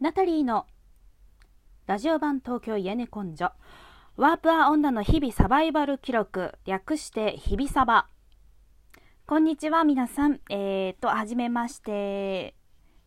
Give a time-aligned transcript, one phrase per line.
[0.00, 0.64] ナタリーの
[1.88, 3.50] ラジオ版東京家根根性
[4.16, 8.06] ワープア女の日々サバイバル記録略して日々サバ
[9.26, 12.54] こんにちは皆さんえーとはじめまして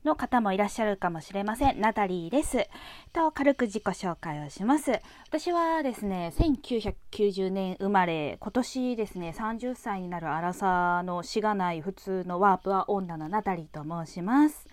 [0.04, 1.79] の方もいらっしゃるかもしれません。
[1.79, 2.68] ナタリーです。
[3.14, 5.00] と、軽く自己紹介をします。
[5.28, 14.66] 私はですね、1990年生まれ、今年ですね、30歳になるアラサーのしがない普通のワープア女のナタリーと申します。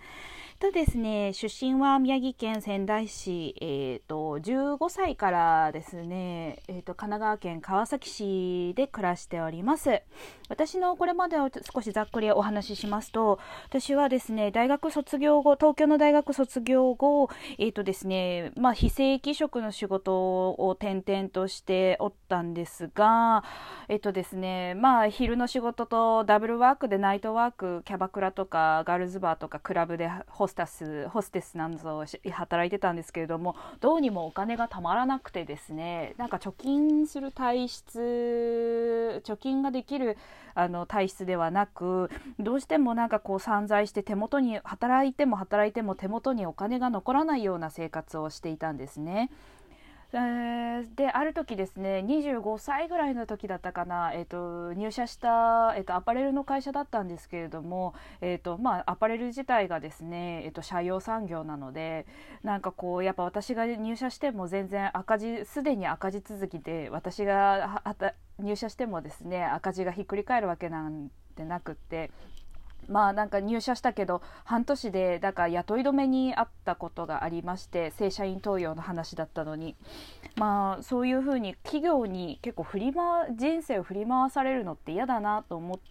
[0.59, 10.01] とですね、出身は宮城県仙台市、えーと、15歳からですね、えーと、神奈川県川崎市で暮らしております。
[10.49, 23.45] 私のこれまでを少しざっくりお話ししますと、私はですね、大学卒業後、東京の大学卒業後、えーとですね、まあ、非正規職の仕事を転々としておったんですが、
[23.87, 40.17] えっ、ー、とですね、まあ、昼の仕事とダブルワークでナイトワーク、キャバクラとかガールズバーとかクラブでホスタスホステスなんぞ働いてたんですけれどもどうにもお金がたまらなくてですねなんか貯金する体質貯金ができる
[40.55, 42.09] あの体質ではなく
[42.39, 49.29] どうしてもなんかこう散財して手元に働いても働いても手元にお金が残らないような生活をしていたんですね。
[50.11, 62.07] である時ですね25歳ぐらいの時だったかな、えーと、入社した、えーと、アパレルの会社だったんですけれども、えーとまあ、アパレル自体がですね、えー、と社用産業なので
[62.43, 67.83] なんかこうやっぱ私が入社しても全然赤字すでに赤字続きで私が
[68.39, 72.09] 入社してもですね赤字がひっくり返るわけなんてなくって
[72.89, 79.75] まあなんか入社したけど半年でだから雇い止めにあったことがありまして正社員登用の話だったのに
[80.35, 85.89] まあそういうふうに企業に結構振り回人生を振り回されるのって嫌だなと思って。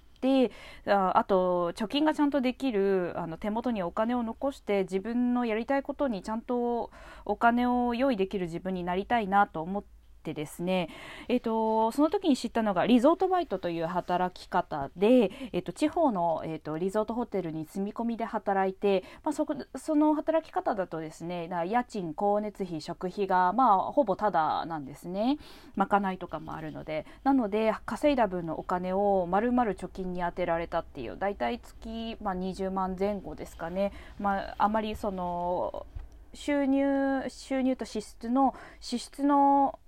[0.88, 6.90] ああと貯金がちゃんとできるあの手元にお金を残して自分のやりたいことにちゃんと
[7.24, 9.84] お金を用意できる自分になりたいなと思っ
[10.28, 10.90] てですね、
[11.28, 25.38] えーと、その時に知ったのがリゾートバイトという働き方で、えーと、地方の、えーと、リゾートホテルに住み込みで働いて、まあ、そこその働き方だとですね家賃光熱費食費が、まあ、ほぼタダなんですね。
[25.76, 27.06] まかないとかもあるので。
[27.24, 35.86] なので稼いだ分のお金をまるまる貯金に充てられたっていう大体月、まあ、20万前後ですかね、まあ、あまりその
[36.34, 39.78] 収入収入と支出の支出の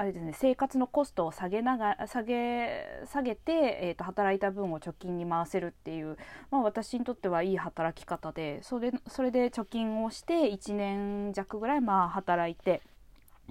[0.00, 3.52] あれですね生活のコストを下げなが下げ下げて、
[3.82, 6.16] えーと、働いた分を貯金に回せるっていう、
[6.50, 12.80] まあ、私にとってはいい働き方でそれそれで貯金をして1年弱ぐらいまあ働いて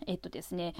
[0.07, 0.73] えっ、ー、とですね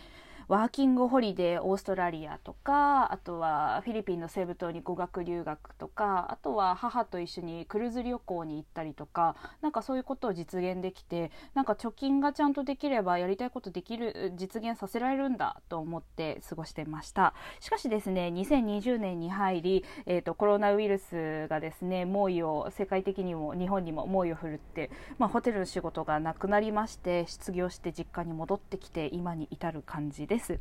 [0.49, 17.35] ワーキングホリデーオーストラリアとかあとはフィリピンの西部島に語学留学とかあとは母と一緒にクルーズ旅行に行ったりとかなんかそういうことを実現できてなんか貯金がちゃんとできればやりたいことできる実現させられるんだと思って過ごしてました。
[17.59, 24.89] しかしですね2020年に入り、えーと、コロナウイルスがですね猛威を世界的にも日本にも猛威を振るって、
[25.19, 30.38] まあ、ホテルの仕事がなくなりまして失業して実家に戻ってきて今に至る感じです。
[30.39, 30.59] です。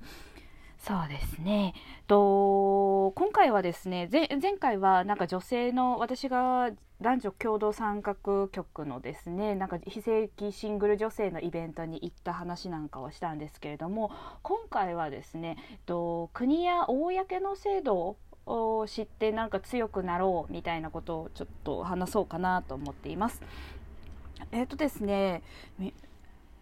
[0.78, 1.75] そうですね。
[2.06, 14.11] と今回はですね前回はなんか女性の私が男女共同参画局のですねなんか非正規シングル女性のイベントに行った話なんかをしたんですけれども
[14.43, 15.56] 今回はですね
[15.87, 18.16] と国や公の制度
[18.47, 23.43] を知ってなんか強くなろうみたいなことをちょっと話そうかなと思っています。
[24.53, 25.43] えっ、とですね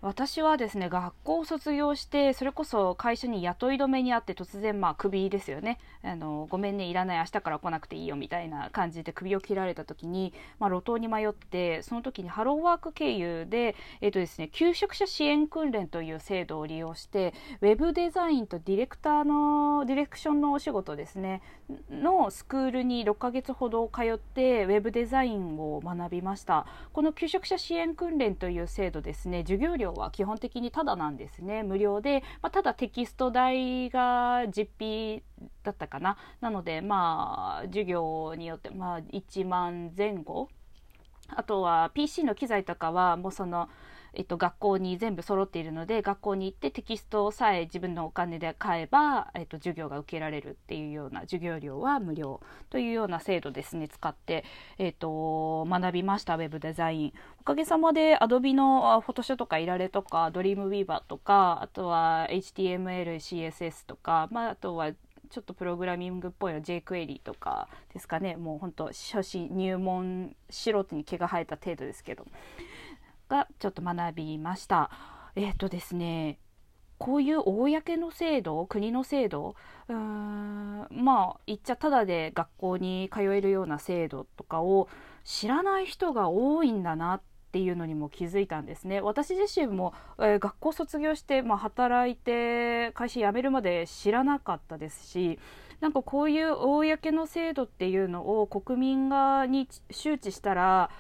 [0.07, 5.81] 私はですね学校を卒業してそれこそ会社に雇い止めにあって突然まあクビですよね。
[6.05, 21.43] あのごめんねいらない明日から来なくていいよみたいな感じで首を切られた時に、まあ、路頭に迷ってその時にハローワーク経由で、えーとですね、求職者支援訓練という制度を利用してウェブデザインとディレクターのディレクションのお仕事ですね。
[21.91, 26.65] のスクールに6ヶ月ほど通ってウェブデザインを学びました。
[26.93, 31.63] この求職者支援訓練という制度ですね授業料は基本的にただなんですね。
[31.63, 35.23] 無料で、まあ、ただテキスト代が実費
[35.63, 36.17] だったかな。
[36.41, 40.49] なのでまあ授業によってまあ1万前後。
[41.29, 43.69] あとは PC の機材とかはもうその
[44.17, 52.41] えっと、学校に全部揃っているので学校に行ってテキストさえ自分のお金で買えば、えっと、授業が受けられるっていうような授業料は無料
[52.71, 54.45] というような制度ですね使って、
[54.79, 57.13] えっと、学びましたウェブデザイン。
[57.43, 64.93] おかげさまで Adobe のフォトショーとかいられとか Dreamweaver とかあとは HTML、CSS とか、まあ、あとは
[65.29, 68.37] ちょっとプログラミングっぽいの jQuery とかですかね。
[68.37, 72.27] もうほんと初心入門素人に毛が生えた程度ですけど。
[73.29, 74.91] がちょっと学びました。
[75.35, 76.39] えっ、ー、とですね
[76.99, 79.55] こういう公の制度国の制度
[79.89, 84.89] うーんまあ言っちゃただで学校に通えるような制度とかを
[85.25, 95.39] 知らない人が多いんだなっていうのにも気づいたんですね私自身も、えー、学校卒業して、まあ、働いて会社辞めるまで知らなかったですし
[95.81, 100.91] なんかこういう公の制度っていうのを国民がに周知したら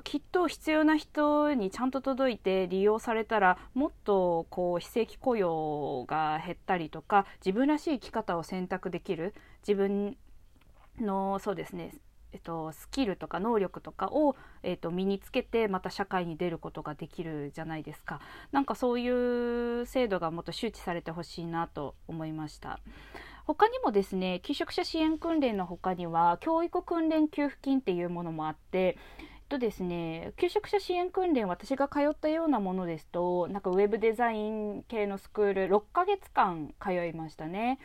[0.00, 9.34] きっと必要な人にちゃんと届いて利用されたらもっとこう非正規雇用が減ったりとか自分らしい生き方を選択できる
[9.66, 10.16] 自分
[10.98, 11.94] のそうですね
[12.32, 18.20] えっと、スキルとか能力とかを、えっと、身につけてまた社会に出ることができるじゃないですか。
[18.52, 22.80] なんかそういう制度がもっと周知されてほしいなと思いました。
[23.44, 28.96] 他にもですね求職者支援訓練の他には教育訓練給付金っていうものもあって
[29.52, 37.78] とですね、求職者支援訓練、私が通ったようなものですと、なんかウェブデザイン系のスクール、6ヶ月間通いましたね。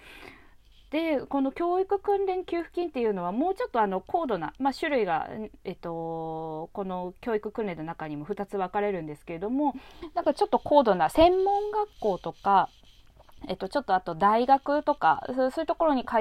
[0.90, 5.30] でこの教育訓練給付金っていうのはもうちょっとあの高度な、まあ、種類が、
[5.66, 9.76] えっと、この教育訓練の中にも2つ分かれるんですけれども
[10.16, 12.70] なんかちょっと高度な専門学校とか
[13.48, 16.18] えっと、ちょっとあと大学とかそういうところに通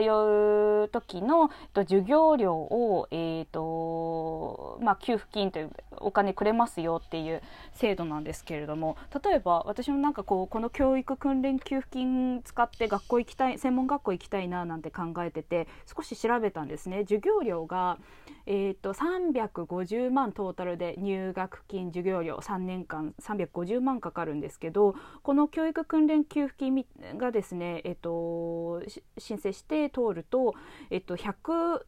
[0.84, 7.42] う時の、えっと、授業料を、えっとまあ、給付金というお金くれますよっていう
[7.74, 15.66] 制度なんですけれども例えば私もなんかこうこの教育訓練給付金使って学校行きたい専門学校行きたいななんて考えてて
[15.96, 17.00] 少し調べたんですね。
[17.00, 17.98] 授業料が、
[18.46, 26.86] えーと、350万トータルで入学金授業料3年間350万かかるんですけどこの教育訓練給付金
[27.18, 28.82] がですね、えーと、
[29.18, 30.54] 申請して通ると、
[30.90, 31.82] えーと、100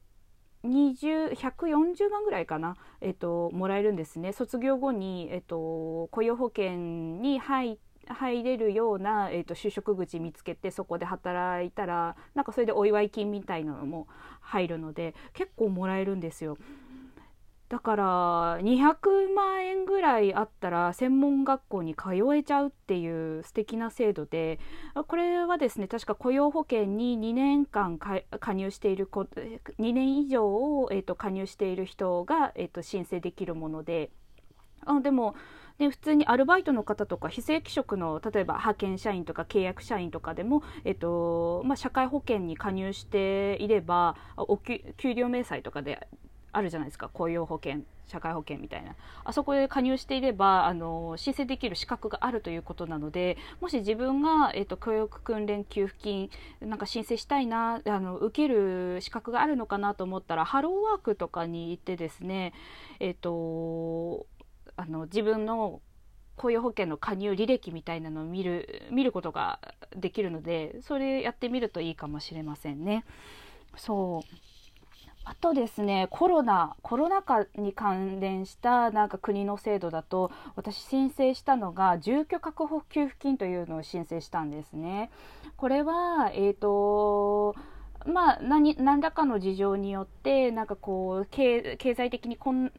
[0.64, 4.32] 20 140万ぐらいかな、えっと、もらえるんですね。
[4.32, 14.08] 卒業後に、えっと、雇用保険に入って入れるような、えーと、就職口見つけてそこで働いたらなんかそれでお祝い金みたいなのも
[14.40, 16.56] 入るので結構もらえるんですよ。
[17.68, 24.58] だから200万円ぐらいあったら専門学校に通えちゃうっていう素敵な制度で
[25.06, 34.10] これはですね確か雇用保険に2年間加入している2年以上を、えーと、加入している人が、えーと申請できるもので
[34.86, 35.34] あでも
[35.78, 44.82] で普通にアルバイトの方とか非正規職の例えば派遣社員とか契約社員とかでも、えっとまあ、社会保険に加入していればお給
[45.14, 46.08] 料明細とかで
[46.50, 47.08] あるじゃないですか。
[47.08, 48.96] 雇用保険社会保険みたいな。
[49.22, 62.54] あそこで加入していればあの申請できる資格があるということなのでもし自分が、えっと、教育訓練給付金なんか申請したいなあの受ける資格があるのかなと思ったらハローワークとかに行ってですね
[62.98, 64.26] えっと
[64.78, 65.82] あの自分の
[66.36, 69.58] 雇用保険の加入履歴みたいなのを見る見ることが
[69.96, 73.04] できるのでそれやってみるといいかもしれませんね。
[73.76, 74.34] そう
[75.24, 85.10] あとですねコロナコロナ禍に関連したなんか国の制度だと私申請したのが住居確保給付金というのを申請したんですね。
[85.56, 87.56] これはえ、ー、と
[88.06, 92.72] まあ何何らかの事情によってなんかこう経済的に困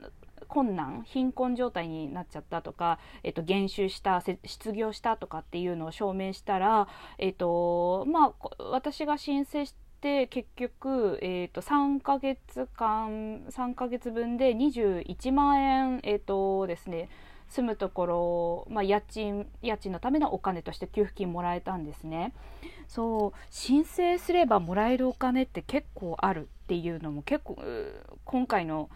[0.50, 17.10] 困難貧困状態になっちゃったとか、えっと、減収した失業したとかっていうのを証明したら、えっとまあ、私が申請して結局、えー、と3ヶ月間3ヶ月分で21万円、えーとですね、
[17.50, 22.34] 住むところ、まあ、家賃家賃のためのお金として給付金もらえたんですね。
[22.88, 27.58] そう申請すればもらえるお金って結構あるっていうのも結構
[28.24, 28.90] 今回の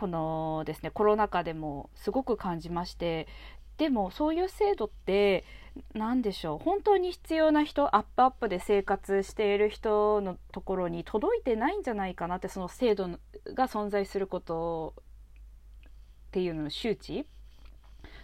[0.00, 3.28] このですねコロナ禍でもすごく感じまして
[3.76, 5.44] でもそういう制度って
[5.92, 13.08] 何でしょう本当に必要な人アップアップで生活している人のところに届いてないんじゃないかなってその制度
[13.52, 17.26] が存在することっていうのの周知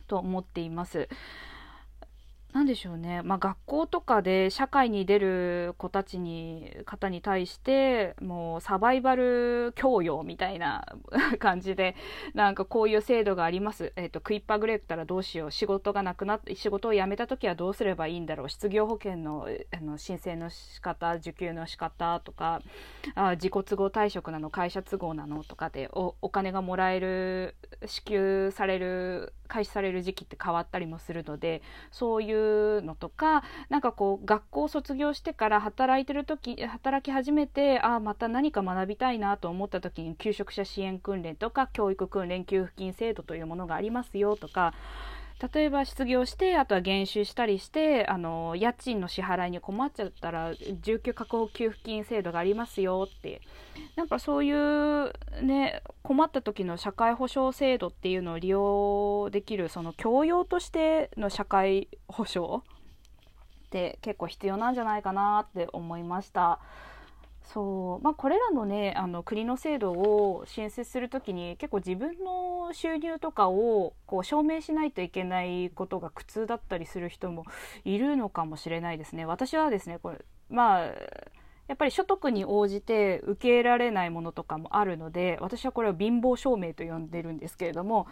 [0.07, 1.11] と思っています。
[2.53, 10.87] 何でしょうね、まあ、学校とかで社会に出る子たちに方に対してもうサバイバル教養みたいな
[11.39, 11.97] 感じで
[12.35, 15.51] なんかこういう制度があります、えーと、食いっぱぐれたらどうしよう。
[15.51, 18.49] 仕事がなくなって仕事を辞めた時はどうすればいいんだろう。
[18.49, 22.63] 失業保険のあの申請の仕方受給の仕方とか
[23.15, 44.75] あ自己都合退職なの会社都合なのとかでおお金がもらえる支給される開始される時期って変わったりもするのでそういうのとかなんかこう学校を卒業してから働いてる時働き始めてああまた何か学びたいなと思った時に求職者支援訓練とか教育訓練給付金制度というものがありますよとか
[45.39, 53.43] 例えば失業してあとは減収したりしてあの家賃の支払いに困っちゃったら住居確保給付金制度がありますよって
[53.97, 55.13] なんかそういう
[55.43, 66.61] ね困った時の社会保障制度っていうのを利用できるその教養としての社会保障って結構必要なんじゃないかなって思いました。
[67.53, 77.45] そうまあ、これらのねあの国の制度を申請する時に結構自分の収入とかをこう証明しないといけないことが苦痛だったりする人も
[77.85, 79.25] いるのかもしれないですね。
[79.25, 80.19] 私はですねこれ
[80.51, 80.95] まあ
[81.69, 88.07] やっぱり所得に応じて受け入れられないものとかもあるので私はこれを貧乏証明と呼んでるんですけれども、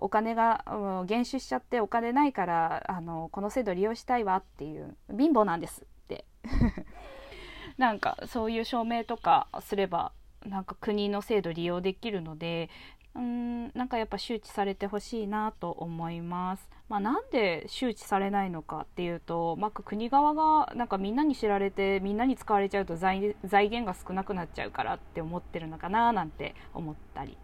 [0.00, 6.24] お金が減収しちゃってお金ないからあのこの制度利用したいわっていう貧乏なんですって
[7.78, 10.12] なんかそういう証明とかすれば
[10.44, 12.68] なんか国の制度利用できるので
[13.14, 16.68] うんなんかやっぱ周知されてほしいなと思います。
[16.88, 27.36] まあ、なんで周知されないのかっていうと、まあ、国側がなんかみんなに知られてみんなに使われちゃうと財源が少なくなっちゃうからって思ってるのかななんて思ったり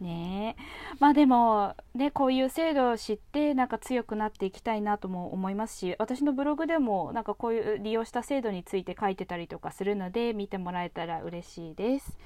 [0.00, 0.56] ね。
[0.98, 12.18] まあでもねこういう制度を知ってなんか強くなっていきたいなとも思いますし私のブログでもなんかこういう利用した制度について書いてたりとかするので見てもらえたら嬉しいです。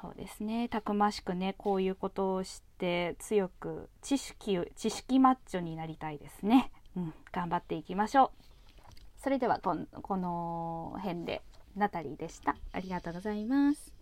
[0.00, 0.68] そうですね。
[0.68, 6.70] たくましくねこういうことを知って強く知識知識マッチョになりたいですね。
[6.96, 7.14] うん。
[7.32, 8.30] 頑張っていきましょう。
[9.16, 11.42] それではこの辺で
[11.74, 12.56] ナタリーでした。
[12.72, 13.95] ありがとうございます。